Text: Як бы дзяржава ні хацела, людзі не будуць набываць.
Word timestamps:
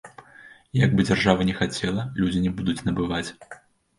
Як 0.85 0.95
бы 0.99 1.05
дзяржава 1.09 1.45
ні 1.49 1.53
хацела, 1.59 2.05
людзі 2.23 2.41
не 2.45 2.51
будуць 2.61 2.85
набываць. 2.87 3.29